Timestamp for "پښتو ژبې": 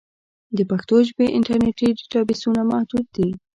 0.69-1.25